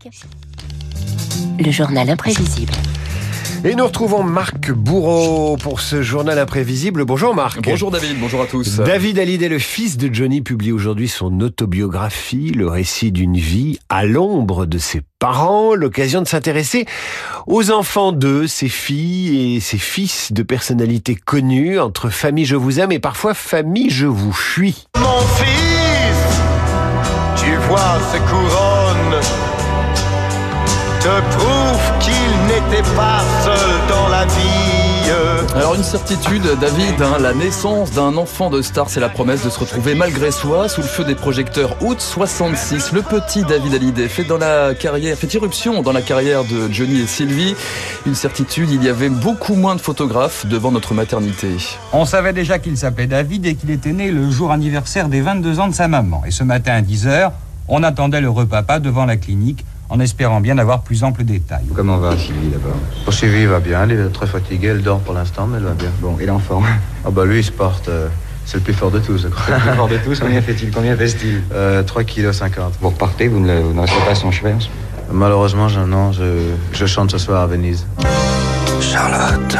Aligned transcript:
Classique, 0.00 0.26
le 1.58 1.70
journal 1.70 2.10
imprévisible. 2.10 2.72
Et 3.64 3.74
nous 3.74 3.84
retrouvons 3.84 4.22
Marc 4.22 4.70
Bourreau 4.70 5.56
pour 5.56 5.80
ce 5.80 6.02
journal 6.02 6.38
imprévisible. 6.38 7.04
Bonjour 7.04 7.34
Marc. 7.34 7.62
Bonjour 7.62 7.90
David, 7.90 8.18
bonjour 8.18 8.42
à 8.42 8.46
tous. 8.46 8.76
David 8.76 9.18
Hallyday, 9.18 9.48
le 9.48 9.58
fils 9.58 9.96
de 9.96 10.12
Johnny, 10.12 10.40
publie 10.40 10.72
aujourd'hui 10.72 11.08
son 11.08 11.40
autobiographie, 11.40 12.50
le 12.50 12.68
récit 12.68 13.12
d'une 13.12 13.36
vie 13.36 13.78
à 13.88 14.04
l'ombre 14.04 14.66
de 14.66 14.78
ses 14.78 15.02
parents, 15.18 15.74
l'occasion 15.74 16.20
de 16.20 16.28
s'intéresser 16.28 16.86
aux 17.46 17.70
enfants 17.70 18.12
d'eux, 18.12 18.46
ses 18.46 18.68
filles 18.68 19.56
et 19.56 19.60
ses 19.60 19.78
fils 19.78 20.32
de 20.32 20.42
personnalités 20.42 21.14
connues, 21.14 21.78
entre 21.78 22.08
famille 22.08 22.44
je 22.44 22.56
vous 22.56 22.80
aime 22.80 22.92
et 22.92 22.98
parfois 22.98 23.34
famille 23.34 23.90
je 23.90 24.06
vous 24.06 24.32
fuis. 24.32 24.86
Mon 24.98 25.20
fils, 25.20 26.40
tu 27.36 27.54
vois 27.68 28.00
ces 28.12 28.18
couronnes 28.18 29.20
te 31.06 31.36
prouve 31.36 31.98
qu'il 32.00 32.12
n'était 32.48 32.82
pas 32.96 33.22
seul 33.44 33.70
dans 33.88 34.08
la 34.08 34.24
vie. 34.24 35.52
Alors 35.54 35.76
une 35.76 35.84
certitude, 35.84 36.42
David, 36.60 37.00
hein, 37.00 37.18
la 37.20 37.32
naissance 37.32 37.92
d'un 37.92 38.16
enfant 38.16 38.50
de 38.50 38.60
star, 38.60 38.90
c'est 38.90 38.98
la 38.98 39.08
promesse 39.08 39.44
de 39.44 39.50
se 39.50 39.60
retrouver 39.60 39.94
malgré 39.94 40.32
soi 40.32 40.68
sous 40.68 40.80
le 40.80 40.86
feu 40.86 41.04
des 41.04 41.14
projecteurs. 41.14 41.76
Août 41.80 42.00
66, 42.00 42.92
le 42.92 43.02
petit 43.02 43.44
David 43.44 43.74
Hallyday 43.74 44.08
fait 44.08 44.24
dans 44.24 44.36
la 44.36 44.74
carrière, 44.74 45.16
fait 45.16 45.32
irruption 45.32 45.80
dans 45.82 45.92
la 45.92 46.02
carrière 46.02 46.42
de 46.42 46.72
Johnny 46.72 47.02
et 47.02 47.06
Sylvie. 47.06 47.54
Une 48.04 48.16
certitude, 48.16 48.68
il 48.72 48.82
y 48.82 48.88
avait 48.88 49.08
beaucoup 49.08 49.54
moins 49.54 49.76
de 49.76 49.80
photographes 49.80 50.44
devant 50.44 50.72
notre 50.72 50.92
maternité. 50.92 51.50
On 51.92 52.04
savait 52.04 52.32
déjà 52.32 52.58
qu'il 52.58 52.76
s'appelait 52.76 53.06
David 53.06 53.46
et 53.46 53.54
qu'il 53.54 53.70
était 53.70 53.92
né 53.92 54.10
le 54.10 54.28
jour 54.28 54.50
anniversaire 54.50 55.08
des 55.08 55.20
22 55.20 55.60
ans 55.60 55.68
de 55.68 55.74
sa 55.74 55.86
maman. 55.86 56.22
Et 56.26 56.32
ce 56.32 56.42
matin 56.42 56.72
à 56.72 56.82
10h, 56.82 57.30
on 57.68 57.84
attendait 57.84 58.20
le 58.20 58.30
repas 58.30 58.80
devant 58.80 59.06
la 59.06 59.16
clinique 59.16 59.64
en 59.88 60.00
espérant 60.00 60.40
bien 60.40 60.58
avoir 60.58 60.82
plus 60.82 61.02
ample 61.04 61.24
détail. 61.24 61.64
Comment 61.74 61.98
va 61.98 62.16
Sylvie 62.16 62.48
d'abord 62.48 63.12
Sylvie, 63.14 63.46
va 63.46 63.60
bien. 63.60 63.82
Elle 63.84 63.92
est 63.92 64.08
très 64.12 64.26
fatiguée. 64.26 64.68
Elle 64.68 64.82
dort 64.82 65.00
pour 65.00 65.14
l'instant, 65.14 65.46
mais 65.46 65.58
elle 65.58 65.64
va 65.64 65.72
bien. 65.74 65.90
Bon, 66.00 66.16
et 66.20 66.26
l'enfant 66.26 66.62
Ah 67.04 67.10
bah 67.10 67.24
lui, 67.24 67.38
il 67.38 67.44
se 67.44 67.52
porte... 67.52 67.88
euh, 67.88 68.08
c'est 68.44 68.58
le 68.58 68.62
plus 68.62 68.74
fort 68.74 68.90
de 68.92 69.00
tous, 69.00 69.18
je 69.22 69.28
crois. 69.28 69.56
Le 69.56 69.60
plus 69.60 69.76
fort 69.76 69.88
de 69.88 69.96
tous, 69.98 70.20
combien 70.20 70.40
fait-il 70.40 70.70
Combien 70.70 70.94
pèse-t-il 70.96 71.42
Euh, 71.52 71.82
3 71.82 72.04
kg 72.04 72.30
50. 72.32 72.74
Vous 72.80 72.90
repartez, 72.90 73.26
vous 73.28 73.40
ne, 73.40 73.46
le- 73.48 73.60
vous 73.60 73.74
ne 73.74 73.80
restez 73.80 73.98
pas 74.04 74.12
à 74.12 74.14
son 74.14 74.30
chevet 74.30 74.52
moment 74.52 74.62
Malheureusement, 75.12 75.68
je, 75.68 75.80
non, 75.80 76.12
je, 76.12 76.22
je 76.72 76.86
chante 76.86 77.10
ce 77.10 77.18
soir 77.18 77.42
à 77.42 77.46
Venise. 77.46 77.86
Charlotte. 78.80 79.56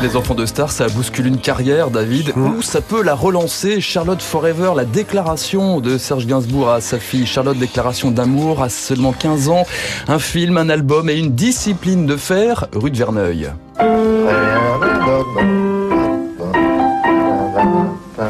Les 0.00 0.16
enfants 0.16 0.34
de 0.34 0.46
star, 0.46 0.72
ça 0.72 0.88
bouscule 0.88 1.26
une 1.26 1.38
carrière, 1.38 1.90
David, 1.90 2.32
ou 2.34 2.62
ça 2.62 2.80
peut 2.80 3.02
la 3.02 3.14
relancer. 3.14 3.80
Charlotte 3.80 4.22
Forever, 4.22 4.72
la 4.74 4.86
déclaration 4.86 5.80
de 5.80 5.98
Serge 5.98 6.26
Gainsbourg 6.26 6.70
à 6.70 6.80
sa 6.80 6.98
fille 6.98 7.26
Charlotte, 7.26 7.58
déclaration 7.58 8.10
d'amour 8.10 8.62
à 8.62 8.70
seulement 8.70 9.12
15 9.12 9.50
ans. 9.50 9.66
Un 10.08 10.18
film, 10.18 10.56
un 10.56 10.70
album 10.70 11.10
et 11.10 11.18
une 11.18 11.34
discipline 11.34 12.06
de 12.06 12.16
fer, 12.16 12.66
rue 12.74 12.90
de 12.90 12.96
Verneuil. 12.96 13.50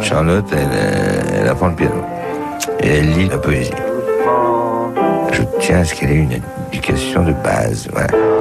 Charlotte, 0.02 0.46
elle, 0.52 0.68
elle 1.32 1.48
apprend 1.48 1.68
le 1.68 1.76
piano. 1.76 2.02
Et 2.80 2.88
elle 2.88 3.12
lit 3.12 3.28
la 3.28 3.38
poésie. 3.38 3.70
Je 5.32 5.42
tiens 5.60 5.78
à 5.78 5.84
ce 5.84 5.94
qu'elle 5.94 6.10
ait 6.10 6.14
une 6.16 6.40
éducation 6.72 7.24
de 7.24 7.32
base. 7.32 7.88
Voilà. 7.92 8.31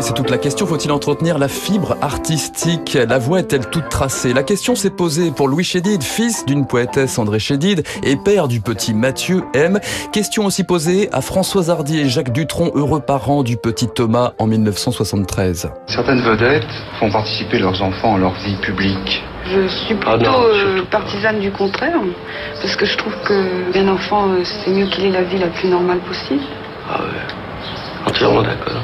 C'est 0.00 0.14
toute 0.14 0.30
la 0.30 0.38
question. 0.38 0.66
Faut-il 0.66 0.90
entretenir 0.90 1.38
la 1.38 1.48
fibre 1.48 1.96
artistique? 2.00 2.96
La 3.08 3.18
voix 3.18 3.40
est-elle 3.40 3.68
toute 3.68 3.88
tracée? 3.88 4.32
La 4.32 4.42
question 4.42 4.74
s'est 4.74 4.90
posée 4.90 5.30
pour 5.30 5.48
Louis 5.48 5.64
Chédid, 5.64 6.02
fils 6.02 6.46
d'une 6.46 6.66
poétesse 6.66 7.18
André 7.18 7.38
Chédid 7.38 7.84
et 8.02 8.16
père 8.16 8.48
du 8.48 8.60
petit 8.60 8.94
Mathieu 8.94 9.42
M. 9.54 9.78
Question 10.12 10.46
aussi 10.46 10.64
posée 10.64 11.08
à 11.12 11.20
Françoise 11.20 11.70
Hardy 11.70 12.00
et 12.00 12.08
Jacques 12.08 12.32
Dutronc, 12.32 12.72
heureux 12.74 13.00
parents 13.00 13.42
du 13.42 13.56
petit 13.56 13.86
Thomas 13.86 14.32
en 14.38 14.46
1973. 14.46 15.70
Certaines 15.86 16.22
vedettes 16.22 16.64
font 16.98 17.10
participer 17.10 17.58
leurs 17.58 17.80
enfants 17.82 18.16
à 18.16 18.18
leur 18.18 18.32
vie 18.44 18.56
publique. 18.62 19.22
Je 19.44 19.68
suis 19.68 19.94
plutôt 19.94 20.10
Ah 20.10 20.16
non, 20.16 20.42
euh, 20.42 20.82
partisane 20.90 21.38
du 21.38 21.52
contraire, 21.52 22.00
parce 22.60 22.74
que 22.76 22.86
je 22.86 22.96
trouve 22.96 23.14
qu'un 23.28 23.88
enfant, 23.88 24.30
euh, 24.30 24.42
c'est 24.42 24.70
mieux 24.70 24.86
qu'il 24.86 25.04
ait 25.04 25.10
la 25.10 25.22
vie 25.22 25.38
la 25.38 25.48
plus 25.48 25.68
normale 25.68 26.00
possible. 26.00 26.42
Ah 26.90 27.00
ouais, 27.02 28.10
entièrement 28.10 28.42
d'accord. 28.42 28.82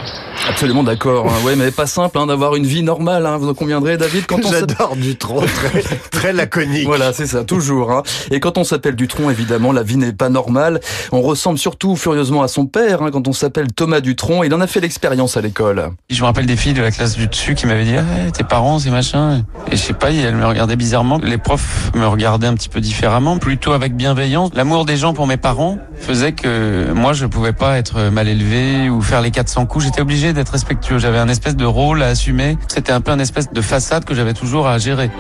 Absolument 0.48 0.82
d'accord. 0.82 1.26
hein. 1.26 1.44
Ouais, 1.44 1.56
mais 1.56 1.70
pas 1.70 1.86
simple 1.86 2.19
hein, 2.19 2.26
d'avoir 2.26 2.56
une 2.56 2.64
vie 2.66 2.82
normale. 2.82 3.26
Hein. 3.26 3.36
Vous 3.36 3.48
en 3.48 3.54
conviendrez, 3.54 3.97
David, 3.98 4.26
quand 4.26 4.38
on 4.38 4.42
s'appelle- 4.50 4.60
J'adore 4.70 4.97
Dutronc, 4.97 5.41
très, 5.42 5.82
très 6.10 6.32
laconique. 6.32 6.86
Voilà, 6.86 7.12
c'est 7.12 7.26
ça, 7.26 7.44
toujours. 7.44 7.92
Hein. 7.92 8.03
Et 8.31 8.41
quand 8.41 8.56
on 8.58 8.64
s'appelle 8.64 8.97
Dutronc, 8.97 9.31
évidemment, 9.31 9.72
la 9.72 9.82
vie 9.82 9.97
n'est 9.98 10.12
pas 10.12 10.31
normale. 10.31 10.81
On 11.12 11.20
ressemble 11.20 11.58
surtout 11.58 11.97
furieusement 11.97 12.42
à 12.42 12.48
son 12.48 12.66
père. 12.66 13.03
Hein, 13.03 13.10
quand 13.12 13.28
on 13.28 13.32
s'appelle 13.32 13.72
Thomas 13.72 14.00
Dutronc, 14.00 14.42
il 14.42 14.54
en 14.54 14.60
a 14.60 14.66
fait 14.66 14.81
l'expérience 14.81 15.37
à 15.37 15.41
l'école. 15.42 15.91
Je 16.08 16.20
me 16.20 16.26
rappelle 16.26 16.47
des 16.47 16.56
filles 16.56 16.75
de 16.75 16.82
la 16.82 16.91
classe 16.91 17.16
du 17.16 17.26
dessus 17.28 17.54
qui 17.54 17.66
m'avaient 17.66 17.84
dit 17.84 17.94
ah, 17.97 18.00
ouais, 18.25 18.31
tes 18.31 18.44
parents 18.44 18.78
c'est 18.78 18.91
machin 18.91 19.44
et 19.70 19.76
je 19.76 19.82
sais 19.82 19.92
pas 19.92 20.10
elles 20.10 20.34
me 20.34 20.47
regardaient 20.47 20.76
bizarrement 20.76 21.19
les 21.22 21.38
profs 21.38 21.91
me 21.94 22.06
regardaient 22.06 22.47
un 22.47 22.54
petit 22.54 22.69
peu 22.69 22.81
différemment 22.81 23.38
plutôt 23.38 23.72
avec 23.72 23.94
bienveillance 23.94 24.50
l'amour 24.54 24.84
des 24.84 24.97
gens 24.97 25.12
pour 25.14 25.26
mes 25.26 25.37
parents 25.37 25.78
faisait 25.97 26.32
que 26.32 26.91
moi 26.92 27.12
je 27.12 27.26
pouvais 27.26 27.53
pas 27.53 27.78
être 27.78 28.10
mal 28.10 28.28
élevé 28.28 28.88
ou 28.88 29.03
faire 29.03 29.20
les 29.20 29.31
400 29.31 29.66
coups 29.66 29.84
j'étais 29.87 30.00
obligé 30.00 30.32
d'être 30.38 30.53
respectueux 30.53 30.99
j'avais 30.99 31.19
un 31.19 31.28
espèce 31.28 31.56
de 31.56 31.65
rôle 31.65 32.03
à 32.03 32.06
assumer 32.06 32.56
c'était 32.69 32.93
un 32.93 33.00
peu 33.00 33.10
un 33.10 33.19
espèce 33.19 33.53
de 33.53 33.60
façade 33.60 34.04
que 34.04 34.15
j'avais 34.15 34.34
toujours 34.34 34.66
à 34.69 34.78
gérer 34.78 35.10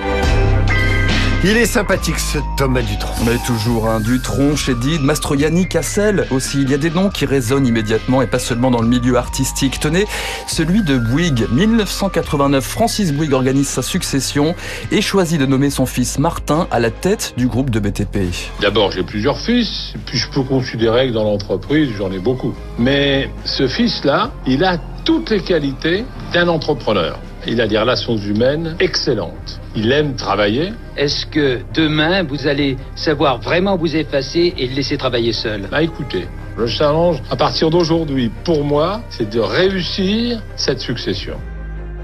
Il 1.44 1.56
est 1.56 1.66
sympathique 1.66 2.18
ce 2.18 2.38
Thomas 2.56 2.82
Dutronc. 2.82 3.14
Mais 3.24 3.38
toujours 3.46 3.88
un 3.88 4.00
Dutronc, 4.00 4.56
Chédid, 4.56 5.00
Mastroianni, 5.00 5.68
Cassel 5.68 6.26
aussi. 6.32 6.62
Il 6.62 6.68
y 6.68 6.74
a 6.74 6.78
des 6.78 6.90
noms 6.90 7.10
qui 7.10 7.26
résonnent 7.26 7.64
immédiatement 7.64 8.22
et 8.22 8.26
pas 8.26 8.40
seulement 8.40 8.72
dans 8.72 8.82
le 8.82 8.88
milieu 8.88 9.16
artistique. 9.16 9.78
Tenez, 9.78 10.06
celui 10.48 10.82
de 10.82 10.98
Bouygues. 10.98 11.46
1989, 11.52 12.64
Francis 12.64 13.12
Bouygues 13.12 13.34
organise 13.34 13.68
sa 13.68 13.82
succession 13.82 14.56
et 14.90 15.00
choisit 15.00 15.38
de 15.38 15.46
nommer 15.46 15.70
son 15.70 15.86
fils 15.86 16.18
Martin 16.18 16.66
à 16.72 16.80
la 16.80 16.90
tête 16.90 17.34
du 17.36 17.46
groupe 17.46 17.70
de 17.70 17.78
BTP. 17.78 18.18
D'abord, 18.60 18.90
j'ai 18.90 19.04
plusieurs 19.04 19.38
fils, 19.38 19.94
puis 20.06 20.18
je 20.18 20.28
peux 20.30 20.42
considérer 20.42 21.06
que 21.08 21.14
dans 21.14 21.24
l'entreprise, 21.24 21.90
j'en 21.96 22.10
ai 22.10 22.18
beaucoup. 22.18 22.52
Mais 22.80 23.30
ce 23.44 23.68
fils-là, 23.68 24.32
il 24.44 24.64
a 24.64 24.78
toutes 25.08 25.30
les 25.30 25.40
qualités 25.40 26.04
d'un 26.34 26.48
entrepreneur. 26.48 27.18
Il 27.46 27.62
a 27.62 27.66
des 27.66 27.78
relations 27.78 28.18
humaines 28.18 28.76
excellentes. 28.78 29.58
Il 29.74 29.90
aime 29.90 30.14
travailler. 30.16 30.74
Est-ce 30.98 31.24
que 31.24 31.60
demain, 31.72 32.24
vous 32.24 32.46
allez 32.46 32.76
savoir 32.94 33.40
vraiment 33.40 33.78
vous 33.78 33.96
effacer 33.96 34.52
et 34.58 34.66
le 34.66 34.74
laisser 34.74 34.98
travailler 34.98 35.32
seul? 35.32 35.62
Bah 35.70 35.82
écoutez, 35.82 36.28
le 36.58 36.66
challenge 36.66 37.22
à 37.30 37.36
partir 37.36 37.70
d'aujourd'hui, 37.70 38.30
pour 38.44 38.64
moi, 38.64 39.00
c'est 39.08 39.30
de 39.30 39.40
réussir 39.40 40.42
cette 40.56 40.80
succession. 40.80 41.38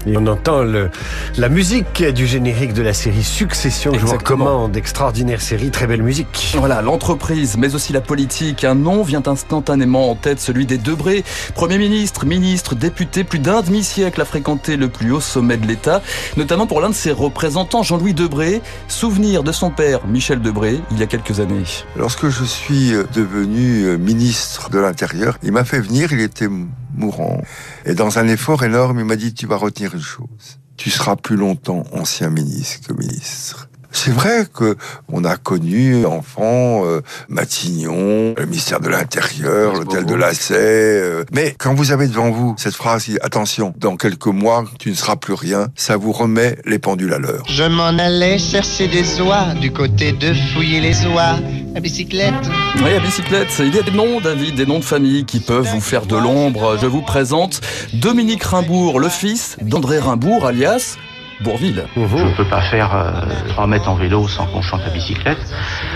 Et 0.07 0.17
on 0.17 0.27
entend 0.27 0.63
le, 0.63 0.89
la 1.37 1.49
musique 1.49 2.03
du 2.03 2.27
générique 2.27 2.73
de 2.73 2.81
la 2.81 2.93
série 2.93 3.23
Succession 3.23 3.91
je 3.93 3.99
vous 3.99 4.11
recommande. 4.11 4.77
Extraordinaire 4.77 5.41
série, 5.41 5.71
très 5.71 5.87
belle 5.87 6.03
musique. 6.03 6.55
Voilà, 6.57 6.81
l'entreprise, 6.81 7.57
mais 7.57 7.75
aussi 7.75 7.93
la 7.93 8.01
politique. 8.01 8.63
Un 8.63 8.75
nom 8.75 9.03
vient 9.03 9.23
instantanément 9.25 10.11
en 10.11 10.15
tête, 10.15 10.39
celui 10.39 10.65
des 10.65 10.77
Debré. 10.77 11.23
Premier 11.55 11.77
ministre, 11.77 12.25
ministre, 12.25 12.75
député, 12.75 13.23
plus 13.23 13.39
d'un 13.39 13.61
demi-siècle 13.61 14.21
a 14.21 14.25
fréquenté 14.25 14.77
le 14.77 14.89
plus 14.89 15.11
haut 15.11 15.21
sommet 15.21 15.57
de 15.57 15.65
l'État, 15.65 16.01
notamment 16.37 16.67
pour 16.67 16.81
l'un 16.81 16.89
de 16.89 16.93
ses 16.93 17.11
représentants, 17.11 17.81
Jean-Louis 17.81 18.13
Debré. 18.13 18.61
Souvenir 18.87 19.43
de 19.43 19.51
son 19.51 19.71
père, 19.71 20.05
Michel 20.07 20.41
Debré, 20.41 20.79
il 20.91 20.99
y 20.99 21.03
a 21.03 21.07
quelques 21.07 21.39
années. 21.39 21.63
Lorsque 21.97 22.29
je 22.29 22.43
suis 22.43 22.91
devenu 23.13 23.97
ministre 23.97 24.69
de 24.69 24.79
l'Intérieur, 24.79 25.37
il 25.41 25.51
m'a 25.51 25.63
fait 25.63 25.79
venir, 25.79 26.11
il 26.11 26.19
était 26.19 26.49
mourant. 26.95 27.41
Et 27.85 27.93
dans 27.93 28.19
un 28.19 28.27
effort 28.27 28.63
énorme, 28.63 28.99
il 28.99 29.05
m'a 29.05 29.15
dit, 29.15 29.33
tu 29.33 29.47
vas 29.47 29.57
retenir 29.57 29.93
une 29.93 30.01
chose. 30.01 30.59
Tu 30.77 30.89
seras 30.89 31.15
plus 31.15 31.37
longtemps 31.37 31.83
ancien 31.93 32.29
ministre 32.29 32.87
que 32.87 32.93
ministre. 32.93 33.69
C'est 33.95 34.11
vrai 34.11 34.45
que 34.53 34.75
on 35.07 35.23
a 35.23 35.37
connu 35.37 36.05
enfant 36.05 36.85
euh, 36.85 37.01
Matignon, 37.29 38.35
le 38.37 38.45
ministère 38.45 38.81
de 38.81 38.89
l'Intérieur, 38.89 39.73
l'hôtel 39.73 40.05
de 40.05 40.13
la 40.13 40.33
Sey. 40.33 40.57
euh, 40.57 41.23
mais 41.31 41.55
quand 41.57 41.73
vous 41.73 41.93
avez 41.93 42.09
devant 42.09 42.29
vous 42.29 42.55
cette 42.57 42.75
phrase, 42.75 43.09
attention, 43.21 43.73
dans 43.77 43.95
quelques 43.95 44.27
mois, 44.27 44.65
tu 44.79 44.89
ne 44.89 44.95
seras 44.95 45.15
plus 45.15 45.33
rien, 45.33 45.69
ça 45.75 45.95
vous 45.95 46.11
remet 46.11 46.57
les 46.65 46.77
pendules 46.77 47.13
à 47.13 47.19
l'heure. 47.19 47.45
Je 47.47 47.63
m'en 47.63 47.97
allais 47.97 48.37
chercher 48.37 48.89
des 48.89 49.21
oies 49.21 49.53
du 49.61 49.71
côté 49.71 50.11
de 50.11 50.33
fouiller 50.53 50.81
les 50.81 51.05
oies. 51.05 51.37
La 51.75 51.81
bicyclette. 51.81 52.33
Oui, 52.77 52.93
à 52.93 53.01
bicyclette, 53.01 53.53
il 53.59 53.75
y 53.75 53.79
a 53.79 53.81
des 53.81 53.91
noms, 53.91 54.21
David, 54.21 54.55
des 54.55 54.65
noms 54.65 54.79
de 54.79 54.83
famille 54.85 55.25
qui 55.25 55.41
peuvent 55.41 55.67
vous 55.67 55.81
faire 55.81 56.05
de 56.05 56.15
l'ombre. 56.15 56.77
Je 56.81 56.87
vous 56.87 57.01
présente 57.01 57.59
Dominique 57.91 58.43
Rimbourg, 58.43 58.97
le 58.97 59.09
fils 59.09 59.57
d'André 59.61 59.99
Rimbourg, 59.99 60.45
alias 60.45 60.95
Bourville. 61.41 61.85
Je 61.95 62.01
ne 62.01 62.35
peux 62.35 62.45
pas 62.45 62.61
faire 62.61 62.95
euh, 62.95 63.49
3 63.49 63.67
mètres 63.67 63.89
en 63.89 63.95
vélo 63.95 64.27
sans 64.27 64.45
qu'on 64.47 64.61
chante 64.61 64.81
la 64.85 64.91
bicyclette. 64.91 65.37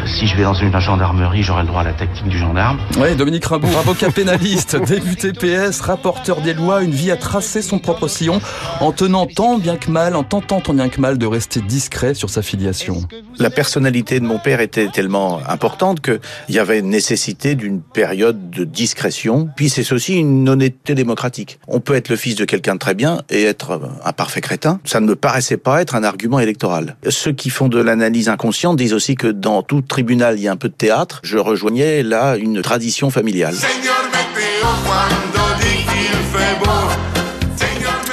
Si 0.05 0.27
je 0.27 0.35
vais 0.35 0.43
dans 0.43 0.53
une 0.53 0.77
gendarmerie, 0.79 1.43
j'aurai 1.43 1.61
le 1.61 1.67
droit 1.67 1.81
à 1.81 1.85
la 1.85 1.93
tactique 1.93 2.27
du 2.27 2.37
gendarme. 2.37 2.79
Ouais, 2.97 3.15
Dominique 3.15 3.45
Rimbaud, 3.45 3.67
avocat 3.77 4.11
pénaliste, 4.11 4.75
député 4.87 5.33
PS, 5.33 5.81
rapporteur 5.81 6.41
des 6.41 6.53
lois, 6.53 6.81
une 6.81 6.91
vie 6.91 7.11
à 7.11 7.17
tracer 7.17 7.61
son 7.61 7.79
propre 7.79 8.07
sillon 8.07 8.41
en 8.79 8.91
tenant 8.91 9.25
tant 9.25 9.57
bien 9.57 9.77
que 9.77 9.89
mal, 9.89 10.15
en 10.15 10.23
tentant 10.23 10.61
tant 10.61 10.73
bien 10.73 10.89
que 10.89 10.99
mal 10.99 11.17
de 11.17 11.25
rester 11.25 11.61
discret 11.61 12.13
sur 12.13 12.29
sa 12.29 12.41
filiation. 12.41 13.01
La 13.37 13.49
personnalité 13.49 14.19
de 14.19 14.25
mon 14.25 14.39
père 14.39 14.59
était 14.59 14.87
tellement 14.87 15.39
importante 15.47 16.01
qu'il 16.01 16.19
y 16.49 16.59
avait 16.59 16.81
nécessité 16.81 17.55
d'une 17.55 17.81
période 17.81 18.49
de 18.49 18.65
discrétion. 18.65 19.49
Puis 19.55 19.69
c'est 19.69 19.91
aussi 19.93 20.15
une 20.15 20.47
honnêteté 20.49 20.95
démocratique. 20.95 21.59
On 21.67 21.79
peut 21.79 21.95
être 21.95 22.09
le 22.09 22.15
fils 22.15 22.35
de 22.35 22.45
quelqu'un 22.45 22.73
de 22.73 22.79
très 22.79 22.95
bien 22.95 23.21
et 23.29 23.43
être 23.43 23.79
un 24.03 24.13
parfait 24.13 24.41
crétin. 24.41 24.79
Ça 24.83 24.99
ne 24.99 25.07
me 25.07 25.15
paraissait 25.29 25.57
pas 25.57 25.79
être 25.83 25.93
un 25.93 26.03
argument 26.03 26.39
électoral. 26.39 26.95
Ceux 27.07 27.31
qui 27.31 27.51
font 27.51 27.67
de 27.67 27.79
l'analyse 27.79 28.29
inconsciente 28.29 28.77
disent 28.77 28.95
aussi 28.95 29.13
que 29.13 29.27
dans 29.27 29.61
tout 29.61 29.81
tribunal, 29.81 30.39
il 30.39 30.41
y 30.41 30.47
a 30.47 30.51
un 30.51 30.55
peu 30.55 30.69
de 30.69 30.73
théâtre. 30.73 31.19
Je 31.21 31.37
rejoignais 31.37 32.01
là 32.01 32.35
une 32.35 32.63
tradition 32.63 33.11
familiale. 33.11 33.53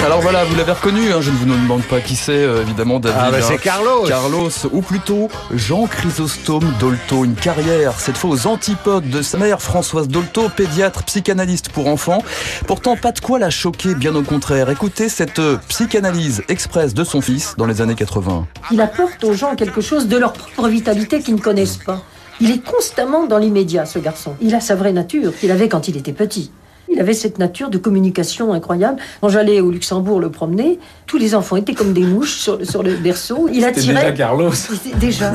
Alors 0.05 0.21
voilà, 0.21 0.45
vous 0.45 0.55
l'avez 0.55 0.73
reconnu, 0.73 1.13
hein, 1.13 1.21
je 1.21 1.31
ne 1.31 1.37
vous 1.37 1.47
demande 1.47 1.83
pas 1.83 2.01
qui 2.01 2.17
c'est, 2.17 2.33
euh, 2.33 2.63
évidemment, 2.63 3.01
David. 3.01 3.19
Ah 3.21 3.31
bah, 3.31 3.39
c'est 3.41 3.55
hein. 3.55 3.61
Carlos. 3.63 4.05
Carlos, 4.07 4.51
ou 4.73 4.81
plutôt 4.81 5.29
Jean 5.53 5.87
Chrysostome 5.87 6.73
Dolto, 6.79 7.25
une 7.25 7.35
carrière, 7.35 7.99
cette 7.99 8.17
fois 8.17 8.31
aux 8.31 8.47
antipodes 8.47 9.09
de 9.09 9.23
sa 9.23 9.39
mère, 9.39 9.61
Françoise 9.61 10.09
Dolto, 10.09 10.49
pédiatre, 10.49 11.03
psychanalyste 11.05 11.71
pour 11.71 11.89
enfants. 11.89 12.23
Pourtant, 12.67 12.97
pas 12.97 13.13
de 13.13 13.21
quoi 13.21 13.39
la 13.39 13.51
choquer, 13.51 13.95
bien 13.95 14.15
au 14.15 14.23
contraire. 14.23 14.71
Écoutez 14.71 15.09
cette 15.09 15.39
euh, 15.39 15.59
psychanalyse 15.69 16.43
express 16.49 16.95
de 16.95 17.03
son 17.03 17.21
fils 17.21 17.55
dans 17.57 17.67
les 17.67 17.81
années 17.81 17.97
80. 17.97 18.47
Il 18.71 18.81
apporte 18.81 19.25
aux 19.25 19.35
gens 19.35 19.57
quelque 19.57 19.81
chose 19.81 20.09
de 20.09 20.17
leur 20.17 20.33
propre 20.35 20.69
vitalité 20.69 21.21
qu'ils 21.21 21.35
ne 21.35 21.41
connaissent 21.41 21.79
pas. 21.79 22.03
Il 22.41 22.51
est 22.51 22.63
constamment 22.63 23.27
dans 23.27 23.39
l'immédiat, 23.39 23.87
ce 23.87 23.99
garçon. 23.99 24.37
Il 24.41 24.55
a 24.55 24.61
sa 24.61 24.75
vraie 24.75 24.93
nature 24.93 25.37
qu'il 25.37 25.51
avait 25.51 25.69
quand 25.69 25.89
il 25.89 25.97
était 25.97 26.13
petit. 26.13 26.51
Il 26.89 27.01
avait 27.01 27.15
cette 27.15 27.39
nature 27.39 27.71
de 27.71 27.79
communication 27.79 28.53
incroyable. 28.53 28.99
Quand 29.21 29.29
j'allais 29.29 29.61
au 29.61 29.71
Luxembourg 29.71 30.21
le 30.21 30.31
promener, 30.31 30.79
tous 31.07 31.19
les 31.19 31.35
enfants 31.35 31.57
étaient 31.57 31.75
comme 31.75 31.93
des 31.93 32.05
mouches 32.05 32.37
sur 32.37 32.59
le, 32.59 32.65
sur 32.65 32.83
le 32.83 32.95
berceau. 32.97 33.49
Il 33.53 33.65
attirait. 33.65 33.95
déjà 33.95 34.13
Carlos. 34.13 34.53
Déjà. 35.01 35.33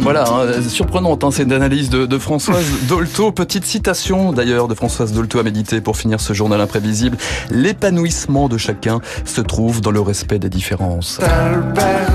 Voilà, 0.00 0.24
hein, 0.28 0.62
surprenante 0.68 1.24
hein, 1.24 1.30
cette 1.30 1.50
analyse 1.50 1.90
de, 1.90 2.06
de 2.06 2.18
Françoise 2.18 2.64
Dolto. 2.88 3.32
Petite 3.32 3.64
citation 3.64 4.32
d'ailleurs 4.32 4.68
de 4.68 4.74
Françoise 4.74 5.12
Dolto 5.12 5.38
à 5.38 5.42
méditer 5.42 5.80
pour 5.80 5.96
finir 5.96 6.20
ce 6.20 6.32
journal 6.32 6.60
imprévisible. 6.60 7.16
L'épanouissement 7.50 8.48
de 8.48 8.58
chacun 8.58 9.00
se 9.24 9.40
trouve 9.40 9.80
dans 9.80 9.90
le 9.90 10.00
respect 10.00 10.38
des 10.38 10.50
différences. 10.50 11.18
Tel 11.20 11.62
père, 11.74 12.08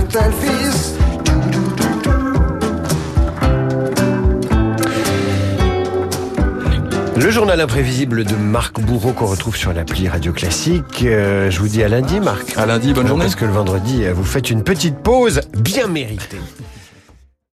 Le 7.15 7.29
journal 7.29 7.61
imprévisible 7.61 8.25
de 8.25 8.35
Marc 8.35 8.79
Bourreau 8.79 9.11
qu'on 9.11 9.27
retrouve 9.27 9.55
sur 9.55 9.71
l'appli 9.71 10.07
Radio 10.07 10.33
Classique. 10.33 11.03
Euh, 11.03 11.51
je 11.51 11.59
vous 11.59 11.67
dis 11.67 11.83
à 11.83 11.87
lundi, 11.87 12.19
Marc. 12.19 12.57
À 12.57 12.65
lundi, 12.65 12.93
bonne 12.93 13.07
journée. 13.07 13.23
Parce 13.23 13.35
que 13.35 13.45
le 13.45 13.51
vendredi, 13.51 14.03
euh, 14.03 14.13
vous 14.13 14.23
faites 14.23 14.49
une 14.49 14.63
petite 14.63 14.97
pause 14.97 15.41
bien 15.55 15.87
méritée. 15.87 16.39